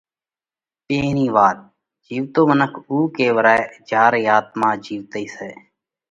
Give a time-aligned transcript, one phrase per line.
[0.85, 1.57] پيرھين وات:
[2.05, 5.49] جيوَتو منک اُو ڪيوَرائھ جيا رئي آتما جيوَتئي سئہ۔